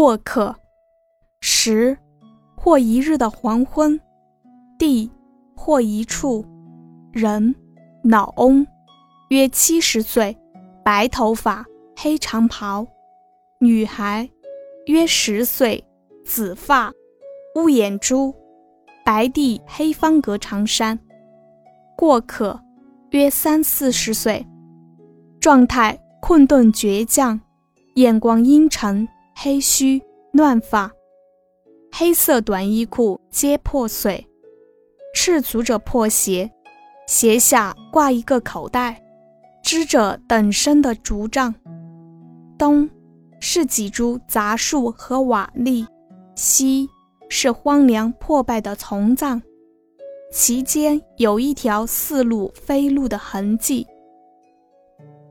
[0.00, 0.56] 过客。
[1.42, 1.98] 时，
[2.56, 4.00] 或一日的黄昏。
[4.78, 5.10] 地，
[5.54, 6.42] 或一处。
[7.12, 7.54] 人，
[8.02, 8.66] 老翁，
[9.28, 10.34] 约七十岁，
[10.82, 12.86] 白头发，黑长袍。
[13.60, 14.26] 女孩，
[14.86, 15.84] 约十岁，
[16.24, 16.90] 紫发，
[17.56, 18.34] 乌眼珠，
[19.04, 20.98] 白地黑方格长衫。
[21.94, 22.58] 过客，
[23.10, 24.46] 约三四十岁，
[25.38, 27.38] 状态困顿倔强，
[27.96, 29.06] 眼光阴沉，
[29.42, 30.02] 黑须，
[30.32, 30.92] 乱发，
[31.90, 34.26] 黑色短衣裤皆破碎，
[35.14, 36.50] 赤足着破鞋，
[37.06, 39.02] 鞋下挂一个口袋，
[39.62, 41.54] 支着等身的竹杖。
[42.58, 42.90] 东。
[43.42, 45.86] 是几株杂树和瓦砾，
[46.34, 46.90] 西
[47.30, 49.40] 是荒凉破败的丛葬，
[50.30, 53.86] 其间有一条似路非路的痕迹。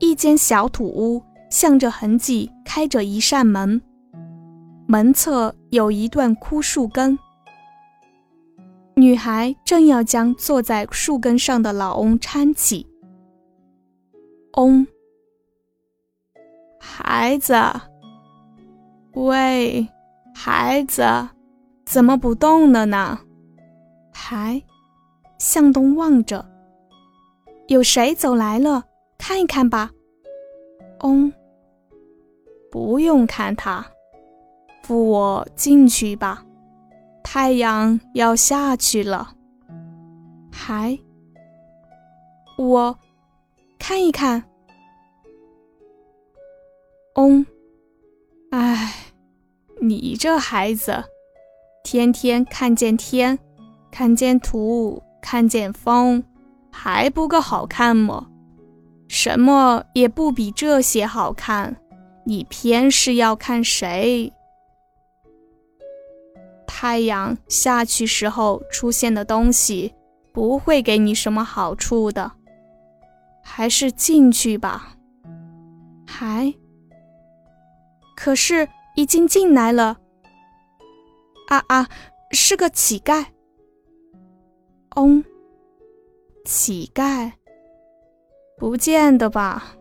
[0.00, 3.80] 一间小土屋向着痕迹开着一扇门，
[4.90, 7.16] 门侧有一段枯树根。
[8.96, 12.84] 女孩正要将坐在树根上的老翁搀起，
[14.54, 14.84] 翁，
[16.80, 17.54] 孩子。
[19.12, 19.86] 喂，
[20.34, 21.04] 孩子，
[21.86, 23.20] 怎么不动了呢？
[24.12, 24.60] 还
[25.38, 26.44] 向东望着，
[27.68, 28.82] 有谁走来了？
[29.16, 29.92] 看一看吧。
[31.02, 31.32] 翁，
[32.72, 33.86] 不用看他，
[34.90, 36.44] 扶我进去吧。
[37.22, 39.34] 太阳要下去了。
[40.50, 40.98] 还，
[42.58, 42.98] 我
[43.78, 44.42] 看一看。
[47.14, 47.46] 嗡。
[48.50, 48.92] 唉，
[49.80, 51.04] 你这孩子，
[51.84, 53.38] 天天看见天，
[53.92, 56.24] 看见土，看见风，
[56.72, 58.26] 还不够好看吗？
[59.06, 61.76] 什么也不比这些好看，
[62.24, 64.32] 你偏是要看谁？
[66.80, 69.92] 太阳下去时候出现的东西，
[70.32, 72.32] 不会给你什么好处的，
[73.44, 74.96] 还是进去吧。
[76.06, 76.54] 还。
[78.16, 79.98] 可是已经进来了。
[81.48, 81.86] 啊啊，
[82.30, 83.26] 是个乞丐。
[84.96, 85.22] 嗡，
[86.46, 87.30] 乞丐？
[88.56, 89.76] 不见得吧。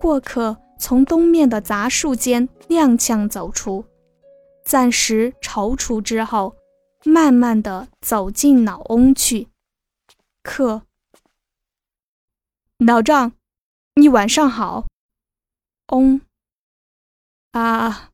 [0.00, 3.84] 过客从东面的杂树间踉跄走出，
[4.72, 6.56] 暂时踌躇之后，
[7.04, 9.48] 慢慢的走进老翁去。
[10.42, 10.86] 客，
[12.78, 13.32] 老丈，
[13.96, 14.86] 你晚上好。
[15.88, 16.22] 翁。
[17.50, 18.12] 啊，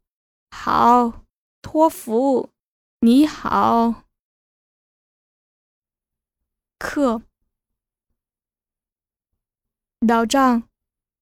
[0.51, 1.23] 好，
[1.63, 2.51] 托福，
[3.03, 4.03] 你好，
[6.77, 7.23] 客，
[10.01, 10.65] 老丈，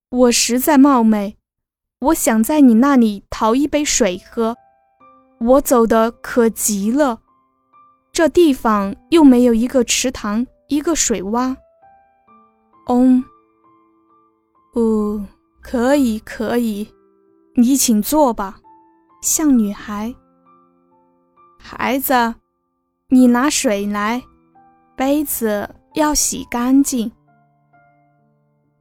[0.08, 1.36] 我实在冒昧，
[1.98, 4.56] 我想在你那里讨一杯水喝，
[5.38, 7.20] 我走的可急了，
[8.12, 11.56] 这地方又没有一个池塘，一个水洼。
[12.86, 13.22] 哦，
[14.74, 15.26] 哦，
[15.60, 16.92] 可以，可以。
[17.56, 18.60] 你请坐吧，
[19.22, 20.14] 像女孩。
[21.58, 22.34] 孩子，
[23.08, 24.22] 你拿水来，
[24.96, 27.12] 杯子要洗干净。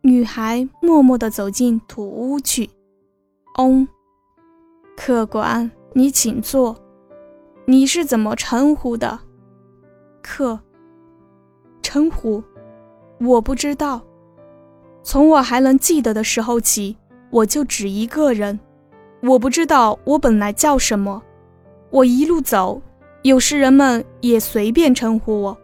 [0.01, 2.69] 女孩默默地走进土屋去。
[3.57, 3.87] 嗡，
[4.95, 6.75] 客官，你请坐。
[7.63, 9.17] 你是怎么称呼的？
[10.21, 10.59] 客，
[11.81, 12.43] 称呼，
[13.21, 14.01] 我不知道。
[15.03, 16.97] 从我还能记得的时候起，
[17.29, 18.59] 我就只一个人。
[19.23, 21.23] 我不知道我本来叫什么，
[21.89, 22.81] 我一路走，
[23.21, 25.57] 有时人们也随便称呼我，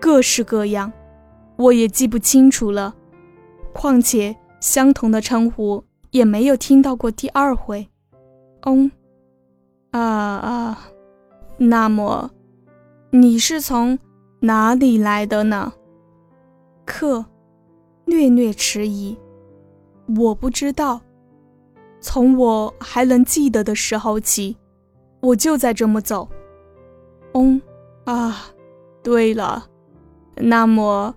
[0.00, 0.92] 各式各样，
[1.54, 2.92] 我也记不清楚了。
[3.72, 7.86] 况且相同的称呼也没有听到过第二回。
[8.66, 8.90] 嗯，
[9.90, 10.78] 啊啊，
[11.58, 12.30] 那么
[13.10, 13.98] 你是从
[14.40, 15.72] 哪里来的呢？
[16.84, 17.24] 客，
[18.04, 19.16] 略略迟疑，
[20.18, 21.00] 我不知道。
[22.00, 24.56] 从我还能记得的时候起，
[25.20, 26.28] 我就在这么走。
[27.34, 27.60] 嗯，
[28.04, 28.46] 啊，
[29.02, 29.66] 对了，
[30.36, 31.14] 那么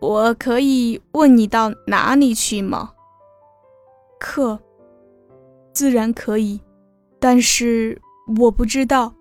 [0.00, 2.92] 我可以问你到哪里去吗？
[4.18, 4.58] 客，
[5.74, 6.60] 自然可以，
[7.20, 8.00] 但是
[8.38, 9.12] 我不知道。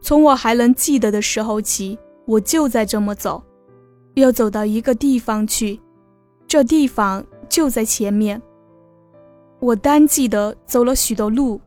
[0.00, 3.42] 从我还能记得的时候起，我就在这么走，
[4.14, 5.80] 要走到一个地方去，
[6.46, 8.40] 这地方就在前面。
[9.58, 11.60] 我单记得走了许多路，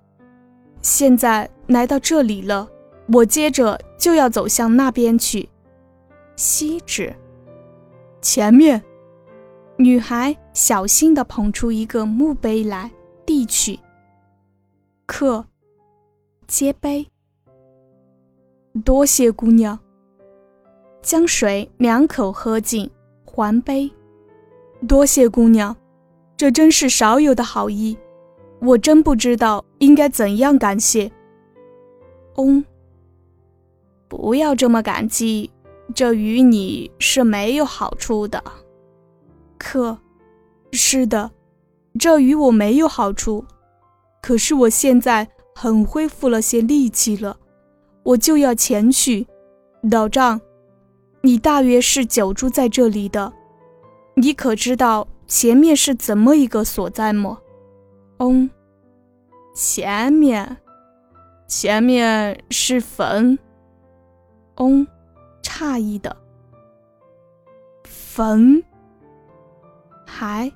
[0.82, 2.70] 现在来到这里了。
[3.14, 5.50] 我接着就要走向那边去。
[6.38, 7.14] 锡纸，
[8.22, 8.82] 前面。
[9.78, 12.90] 女孩小心地捧出一个墓碑来，
[13.26, 13.78] 递去。
[15.06, 15.42] 可。
[15.42, 15.46] 客，
[16.52, 17.08] 接杯。
[18.84, 19.80] 多谢姑娘。
[21.02, 22.92] 将水两口喝尽，
[23.26, 23.90] 还杯。
[24.86, 25.74] 多谢姑娘，
[26.36, 27.98] 这真是少有的好意，
[28.60, 31.10] 我真不知道应该怎样感谢。
[32.36, 32.62] 嗡，
[34.10, 35.50] 不要这么感激，
[35.96, 38.44] 这与你是没有好处的。
[39.58, 39.98] 可，
[40.74, 41.32] 是的，
[41.98, 43.46] 这与我没有好处。
[44.22, 45.26] 可是我现在
[45.62, 47.38] 很恢复了些力气了，
[48.02, 49.28] 我就要前去。
[49.92, 50.42] 老丈，
[51.22, 53.32] 你大约是久住在这里的，
[54.16, 57.40] 你可知道前面是怎么一个所在么？
[58.18, 58.50] 嗯，
[59.54, 60.58] 前面，
[61.48, 63.38] 前面是坟。
[64.56, 64.88] 嗯，
[65.44, 66.18] 诧异的，
[67.84, 68.64] 坟？
[70.08, 70.52] 还？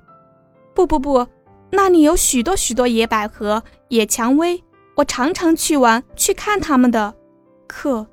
[0.74, 1.28] 不不不。
[1.70, 4.64] 那里有许多许多野百合、野蔷薇，
[4.96, 7.14] 我常常去玩，去看他们的。
[7.66, 8.06] 客，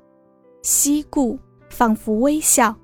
[0.62, 1.38] 西顾
[1.70, 2.76] 仿佛微笑。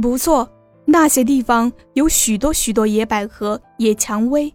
[0.00, 0.48] 不错，
[0.84, 4.54] 那些地方有许多许多野百合、野蔷薇，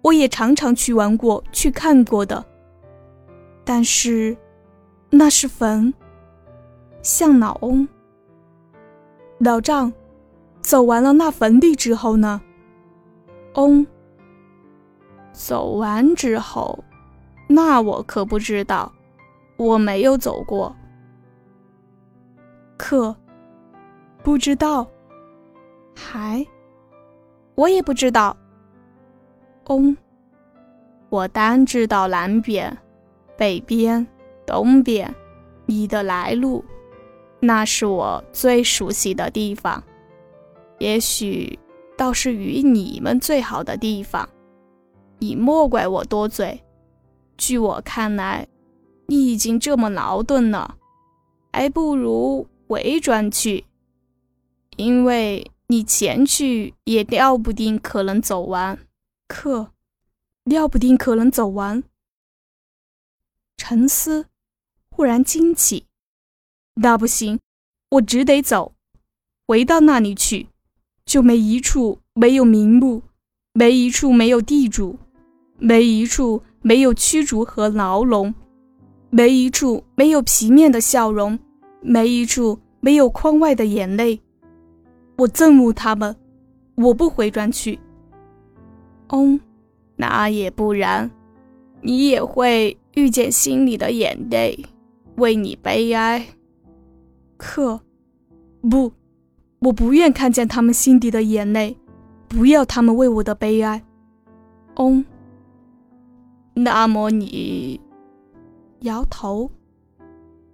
[0.00, 2.42] 我也常常去玩过，去看过的。
[3.62, 4.34] 但是，
[5.10, 5.92] 那是坟。
[7.02, 7.86] 向老翁，
[9.38, 9.92] 老丈，
[10.62, 12.40] 走完了那坟地之后呢？
[13.54, 13.86] 翁。
[15.32, 16.82] 走完之后，
[17.52, 18.92] 那我可不知道，
[19.56, 20.74] 我没有走过。
[22.78, 23.14] 可
[24.22, 24.86] 不知道，
[25.96, 26.46] 还
[27.56, 28.36] 我也不知道。
[29.66, 29.96] 嗡，
[31.08, 32.78] 我单知道南边、
[33.36, 34.06] 北边、
[34.46, 35.12] 东边，
[35.66, 36.64] 你的来路，
[37.40, 39.82] 那是我最熟悉的地方，
[40.78, 41.58] 也许
[41.96, 44.28] 倒是与你们最好的地方。
[45.18, 46.62] 你莫怪我多嘴，
[47.40, 48.46] 据我看来，
[49.06, 50.76] 你已经这么劳顿了，
[51.50, 53.64] 还不如回转去，
[54.76, 58.78] 因为你前去也料不定可能走完。
[59.26, 59.72] 可，
[60.44, 61.82] 料不定可能走完。
[63.56, 64.26] 沉思，
[64.90, 65.86] 忽然惊起，
[66.74, 67.40] 那不行，
[67.92, 68.74] 我只得走，
[69.46, 70.48] 回到那里去，
[71.06, 73.02] 就没一处没有名目，
[73.54, 74.98] 没一处没有地主。
[75.62, 78.34] 没一处没有驱逐和牢笼，
[79.08, 81.38] 没一处没有皮面的笑容，
[81.80, 84.20] 没一处没有眶外的眼泪。
[85.16, 86.14] 我憎恶他们，
[86.76, 87.78] 我不回转去。
[89.08, 89.40] 哦，
[89.96, 91.10] 那也不然，
[91.80, 94.66] 你也会遇见心里的眼泪，
[95.16, 96.26] 为你悲哀。
[97.36, 97.80] 可，
[98.70, 98.92] 不，
[99.60, 101.76] 我不愿看见他们心底的眼泪，
[102.28, 103.82] 不要他们为我的悲哀。
[104.76, 105.02] 哦。
[106.54, 107.80] 那么你
[108.80, 109.50] 摇头，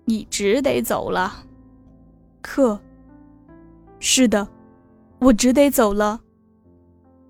[0.05, 1.45] 你只得走了。
[2.41, 2.81] 可，
[3.99, 4.47] 是的，
[5.19, 6.21] 我只得走了。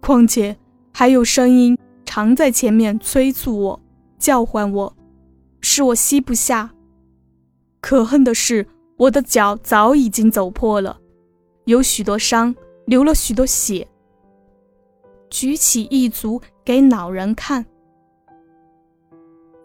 [0.01, 0.57] 况且
[0.93, 3.81] 还有声音常在前面催促我，
[4.19, 4.97] 叫唤我，
[5.61, 6.75] 使我吸不下。
[7.81, 8.67] 可恨的是，
[8.97, 10.99] 我的脚早已经走破了，
[11.65, 12.55] 有许多伤，
[12.87, 13.89] 流了许多血。
[15.31, 17.65] 举起一足给老人看。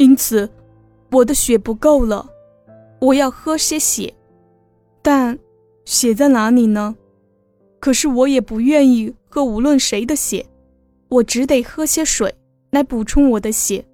[0.01, 0.49] 因此，
[1.11, 2.27] 我的血不够了，
[2.99, 4.15] 我要喝些血，
[5.03, 5.37] 但
[5.85, 6.95] 血在哪里呢？
[7.79, 10.47] 可是我也不愿意喝无论谁的血，
[11.07, 12.33] 我只得喝些水
[12.71, 13.85] 来补充我的血。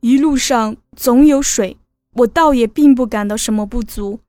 [0.00, 1.78] 一路上总有水，
[2.16, 4.20] 我倒也并不感到什么不足，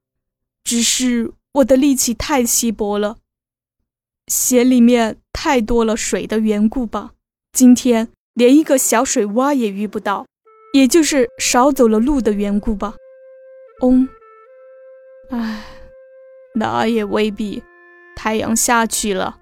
[0.63, 3.17] 只是我的力气太稀薄了，
[4.27, 7.11] 血里面太多了水的缘故吧。
[7.51, 10.25] 今天连一个小水洼也遇不到。
[10.75, 12.97] 也就是少走了路的缘故吧。
[13.79, 14.09] 嗡，
[15.29, 15.63] 唉，
[16.53, 17.63] 那也未必。
[18.13, 19.37] 太阳下去了，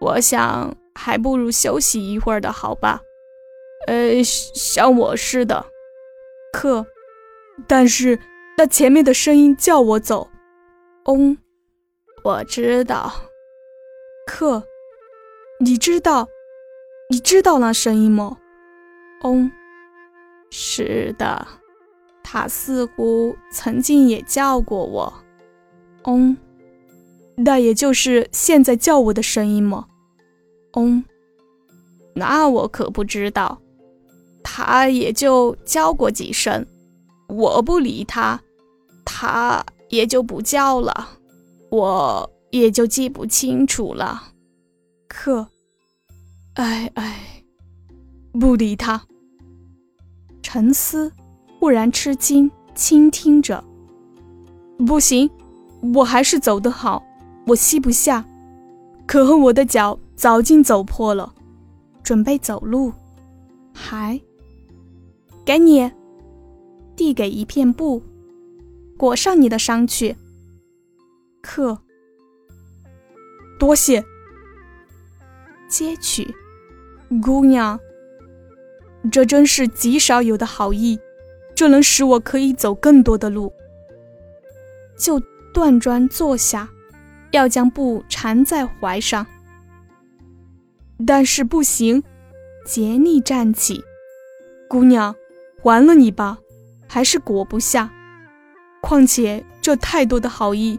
[0.00, 3.00] 我想还不如休息一会儿的好吧。
[3.88, 5.66] 呃，像我似的。
[6.52, 6.86] 可，
[7.66, 8.20] 但是
[8.56, 10.30] 那前面的声音叫我走。
[11.06, 11.36] 嗡，
[12.22, 13.12] 我知道。
[14.24, 14.62] 可，
[15.58, 16.28] 你知道？
[17.08, 18.36] 你知道那声音吗？
[19.24, 19.50] 嗡。
[20.50, 21.46] 是的，
[22.22, 25.12] 他似乎曾经也叫过我。
[26.04, 26.36] 嗯，
[27.36, 29.86] 那也就是现在叫我的声音吗？
[30.74, 31.04] 嗯，
[32.14, 33.60] 那我可不知道。
[34.42, 36.66] 他也就叫过几声，
[37.28, 38.40] 我不理他，
[39.04, 41.18] 他也就不叫了，
[41.70, 44.32] 我也就记不清楚了。
[45.06, 45.46] 可，
[46.54, 47.44] 哎哎，
[48.32, 49.04] 不理他。
[50.42, 51.12] 沉思，
[51.58, 53.62] 忽然吃惊，倾听着。
[54.86, 55.30] 不行，
[55.94, 57.04] 我还是走得好，
[57.46, 58.24] 我吸不下。
[59.06, 61.34] 可恨我的脚早经走破了，
[62.02, 62.92] 准备走路，
[63.74, 64.20] 还
[65.44, 65.90] 给你
[66.94, 68.02] 递给一片布，
[68.96, 70.16] 裹上你的伤去。
[71.42, 71.78] 克，
[73.58, 74.04] 多谢。
[75.68, 76.34] 接取，
[77.22, 77.78] 姑娘，
[79.10, 80.98] 这真是极少有的好意，
[81.54, 83.52] 这能使我可以走更多的路。
[84.98, 85.20] 就
[85.54, 86.68] 断砖坐下，
[87.30, 89.26] 要将布缠在怀上，
[91.06, 92.02] 但是不行。
[92.66, 93.82] 杰尼站起，
[94.68, 95.16] 姑娘，
[95.62, 96.38] 还了你吧，
[96.86, 97.90] 还是裹不下。
[98.82, 100.78] 况且这太多的好意，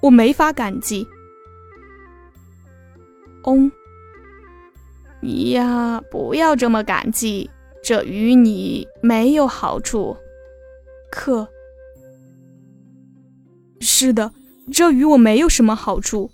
[0.00, 1.06] 我没法感激。
[3.42, 3.70] 嗡，
[5.20, 7.50] 你呀，不要这么感激，
[7.86, 10.16] 这与你没有好处。
[11.08, 11.46] 可。
[13.80, 14.32] 是的，
[14.72, 16.32] 这与我没有什么好处，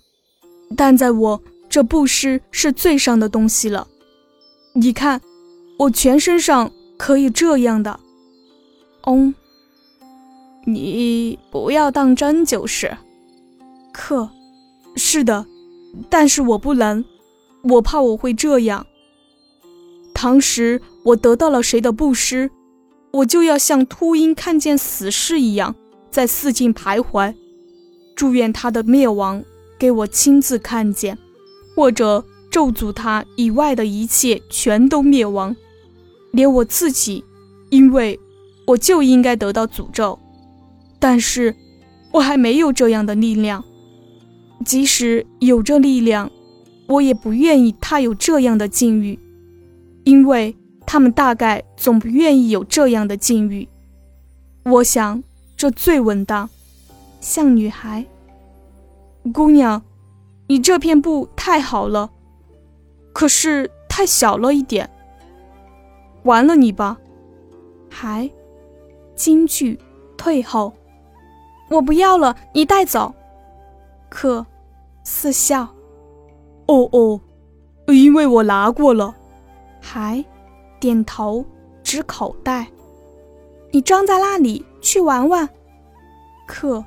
[0.75, 3.87] 但在我这布施是最上的东西了。
[4.73, 5.21] 你看，
[5.79, 8.01] 我全身上可以这样的。
[9.05, 9.35] 嗯，
[10.65, 12.97] 你不要当真就是。
[13.93, 14.31] 克，
[14.97, 15.45] 是的，
[16.09, 17.05] 但是我不能，
[17.65, 18.87] 我怕我会这样。
[20.15, 22.51] 唐时我得到了谁的布施，
[23.13, 25.75] 我就要像秃鹰看见死尸一样。
[26.11, 27.35] 在四境徘徊，
[28.15, 29.43] 祝愿他的灭亡
[29.79, 31.17] 给我亲自看见，
[31.75, 35.57] 或者咒诅他以外的一切全都灭亡，
[36.33, 37.25] 连我自己，
[37.71, 38.21] 因为
[38.67, 40.19] 我就应该得到诅咒。
[40.99, 41.57] 但是，
[42.13, 43.65] 我还没有这样的力量。
[44.67, 46.31] 即使有这力量，
[46.87, 49.19] 我也不愿意他有这样的境遇，
[50.05, 50.55] 因为
[50.87, 53.69] 他们大概总不愿意有这样的境遇。
[54.65, 55.23] 我想。
[55.55, 56.51] 这最稳当，
[57.21, 58.05] 像女孩。
[59.33, 59.81] 姑娘，
[60.49, 62.11] 你这片布太好了，
[63.13, 64.91] 可是太小了一点。
[66.25, 66.99] 完了你吧，
[67.89, 68.29] 还，
[69.15, 69.79] 京剧
[70.17, 70.73] 退后，
[71.71, 73.15] 我不要了，你带走。
[74.09, 74.45] 可，
[75.05, 75.69] 似笑。
[76.67, 77.21] 哦哦，
[77.87, 79.15] 因为我拿过了。
[79.81, 80.25] 还，
[80.83, 81.47] 点头，
[81.85, 82.67] 指口袋。
[83.71, 84.67] 你装在那里。
[84.85, 85.49] 去玩玩，
[86.45, 86.85] 可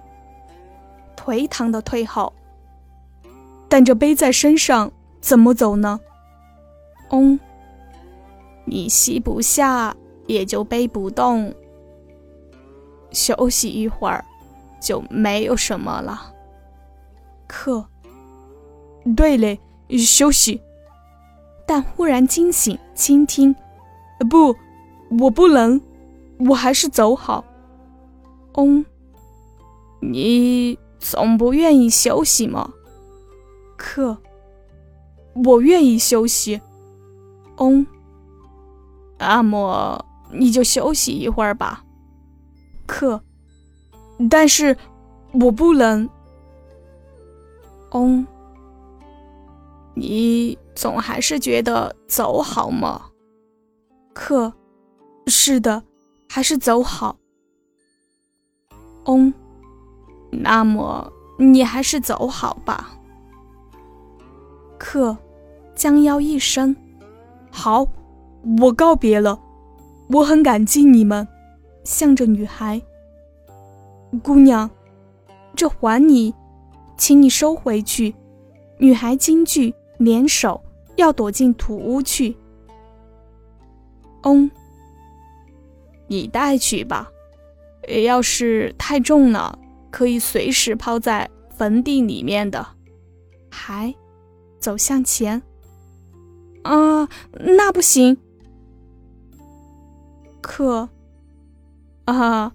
[1.16, 2.34] 颓唐的退后，
[3.70, 5.98] 但这背在身上怎么走呢？
[7.12, 7.40] 嗡，
[8.66, 9.96] 你吸不下，
[10.28, 11.56] 也就背不动。
[13.12, 14.26] 休息一会儿，
[14.82, 16.34] 就没有什么了。
[17.48, 17.88] 可，
[19.16, 19.58] 对嘞，
[19.98, 20.62] 休息。
[21.66, 23.56] 但忽然惊醒，倾听，
[24.30, 24.56] 不，
[25.20, 25.82] 我不能，
[26.40, 27.44] 我还是走好。
[28.58, 28.86] 嗯，
[30.02, 32.72] 你总不愿意休息吗？
[33.78, 34.18] 克，
[35.44, 36.62] 我愿意休息。
[37.58, 37.86] 嗯，
[39.18, 41.84] 那么你就休息一会儿吧。
[42.86, 43.22] 克，
[44.30, 44.78] 但是
[45.34, 46.10] 我不能。
[47.92, 48.26] 嗯，
[49.94, 53.10] 你总还是觉得走好吗？
[54.16, 54.54] 克，
[55.28, 55.84] 是的，
[56.30, 57.18] 还是走好。
[59.08, 59.32] 嗯，
[60.32, 62.98] 那么你还是走好吧。
[64.78, 65.18] 克，
[65.76, 66.74] 将腰一伸，
[67.52, 67.86] 好，
[68.62, 69.38] 我告别了。
[70.08, 71.28] 我很感激你们，
[71.84, 72.82] 向着女孩。
[74.24, 74.70] 姑娘，
[75.56, 76.34] 这还你，
[76.96, 78.16] 请你收回去。
[78.78, 80.64] 女孩惊惧，联手
[80.96, 82.38] 要躲进土屋去。
[84.26, 84.52] 嗯，
[86.08, 87.10] 你带去吧。
[88.04, 89.58] 要是太重了，
[89.92, 92.68] 可以随时抛在坟地里面的。
[93.52, 93.94] 还
[94.60, 95.42] 走向前。
[96.64, 98.18] 啊，那不行。
[100.42, 100.90] 可，
[102.06, 102.52] 啊，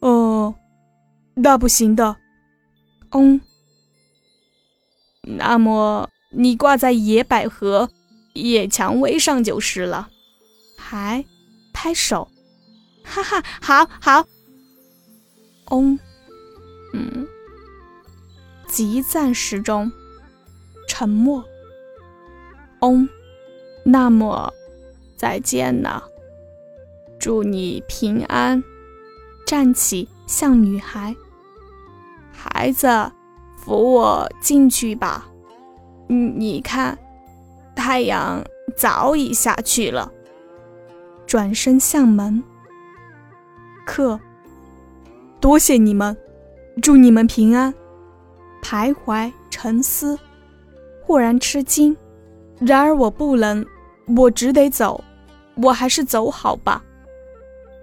[0.00, 0.54] 哦，
[1.34, 2.16] 那不行的。
[3.10, 3.40] 嗯，
[5.22, 7.90] 那么你挂在野百合、
[8.34, 10.08] 野蔷薇上就是了。
[10.92, 11.24] 还
[11.72, 12.28] 拍手，
[13.02, 14.26] 哈哈，好好。
[15.70, 15.98] 嗡，
[16.92, 17.26] 嗯，
[18.68, 19.90] 极暂时中，
[20.86, 21.42] 沉默。
[22.80, 23.08] 嗡，
[23.86, 24.52] 那么
[25.16, 26.04] 再见了，
[27.18, 28.62] 祝你平安。
[29.46, 31.16] 站起，向女孩，
[32.30, 33.10] 孩子，
[33.56, 35.26] 扶我进去吧。
[36.06, 36.98] 你你看，
[37.74, 38.44] 太阳
[38.76, 40.12] 早已下去了。
[41.32, 42.44] 转身向门。
[43.86, 44.20] 客。
[45.40, 46.14] 多谢你们，
[46.82, 47.72] 祝你们平安。
[48.62, 50.18] 徘徊沉思，
[51.00, 51.96] 忽然吃惊。
[52.60, 53.64] 然而我不能，
[54.14, 55.02] 我只得走。
[55.54, 56.84] 我还是走好吧。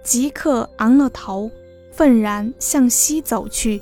[0.03, 1.49] 即刻昂了头，
[1.91, 3.81] 愤然向西走去。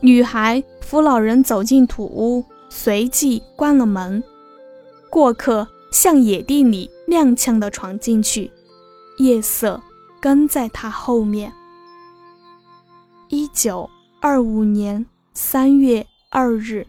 [0.00, 4.24] 女孩扶老人走进土屋，随即关了门。
[5.10, 8.50] 过客向野地里踉跄地闯进去，
[9.18, 9.80] 夜色
[10.20, 11.52] 跟在他后面。
[13.28, 13.88] 一九
[14.20, 15.04] 二五年
[15.34, 16.86] 三月二日。